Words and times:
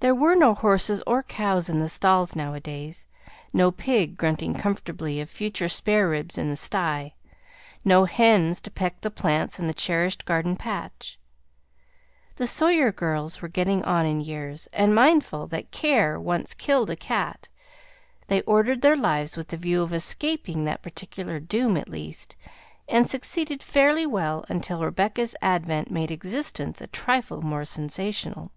There 0.00 0.14
were 0.14 0.34
no 0.34 0.54
horses 0.54 1.02
or 1.06 1.22
cows 1.22 1.68
in 1.68 1.78
the 1.78 1.88
stalls 1.90 2.34
nowadays; 2.34 3.06
no 3.52 3.70
pig 3.70 4.16
grunting 4.16 4.54
comfortably 4.54 5.20
of 5.20 5.28
future 5.28 5.68
spare 5.68 6.08
ribs 6.08 6.38
in 6.38 6.48
the 6.48 6.56
sty; 6.56 7.12
no 7.84 8.06
hens 8.06 8.62
to 8.62 8.70
peck 8.70 9.02
the 9.02 9.10
plants 9.10 9.58
in 9.58 9.66
the 9.66 9.74
cherished 9.74 10.24
garden 10.24 10.56
patch. 10.56 11.18
The 12.36 12.46
Sawyer 12.46 12.90
girls 12.92 13.42
were 13.42 13.48
getting 13.48 13.84
on 13.84 14.06
in 14.06 14.22
years, 14.22 14.68
and, 14.72 14.94
mindful 14.94 15.46
that 15.48 15.70
care 15.70 16.18
once 16.18 16.54
killed 16.54 16.88
a 16.88 16.96
cat, 16.96 17.50
they 18.28 18.40
ordered 18.42 18.80
their 18.80 18.96
lives 18.96 19.36
with 19.36 19.48
the 19.48 19.58
view 19.58 19.82
of 19.82 19.92
escaping 19.92 20.64
that 20.64 20.80
particular 20.82 21.38
doom, 21.40 21.76
at 21.76 21.90
least, 21.90 22.36
and 22.88 23.06
succeeded 23.10 23.62
fairly 23.62 24.06
well 24.06 24.46
until 24.48 24.82
Rebecca's 24.82 25.36
advent 25.42 25.90
made 25.90 26.10
existence 26.10 26.80
a 26.80 26.86
trifle 26.86 27.42
more 27.42 27.66
sensational. 27.66 28.50